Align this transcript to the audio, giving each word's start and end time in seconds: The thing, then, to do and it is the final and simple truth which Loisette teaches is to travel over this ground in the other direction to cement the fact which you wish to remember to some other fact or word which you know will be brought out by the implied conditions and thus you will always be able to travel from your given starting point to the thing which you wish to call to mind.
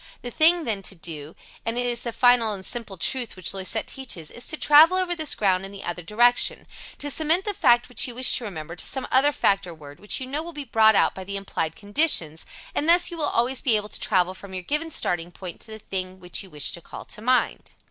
The 0.23 0.31
thing, 0.31 0.63
then, 0.63 0.81
to 0.81 0.95
do 0.95 1.35
and 1.63 1.77
it 1.77 1.85
is 1.85 2.01
the 2.01 2.11
final 2.11 2.53
and 2.53 2.65
simple 2.65 2.97
truth 2.97 3.35
which 3.35 3.53
Loisette 3.53 3.85
teaches 3.85 4.31
is 4.31 4.47
to 4.47 4.57
travel 4.57 4.97
over 4.97 5.15
this 5.15 5.35
ground 5.35 5.63
in 5.63 5.71
the 5.71 5.83
other 5.83 6.01
direction 6.01 6.65
to 6.97 7.11
cement 7.11 7.45
the 7.45 7.53
fact 7.53 7.87
which 7.87 8.07
you 8.07 8.15
wish 8.15 8.35
to 8.37 8.43
remember 8.43 8.75
to 8.75 8.83
some 8.83 9.07
other 9.11 9.31
fact 9.31 9.67
or 9.67 9.75
word 9.75 9.99
which 9.99 10.19
you 10.19 10.25
know 10.25 10.41
will 10.41 10.53
be 10.53 10.63
brought 10.63 10.95
out 10.95 11.13
by 11.13 11.23
the 11.23 11.37
implied 11.37 11.75
conditions 11.75 12.47
and 12.73 12.89
thus 12.89 13.11
you 13.11 13.17
will 13.19 13.25
always 13.27 13.61
be 13.61 13.75
able 13.75 13.89
to 13.89 13.99
travel 13.99 14.33
from 14.33 14.55
your 14.55 14.63
given 14.63 14.89
starting 14.89 15.31
point 15.31 15.61
to 15.61 15.69
the 15.69 15.77
thing 15.77 16.19
which 16.19 16.41
you 16.41 16.49
wish 16.49 16.71
to 16.71 16.81
call 16.81 17.05
to 17.05 17.21
mind. 17.21 17.73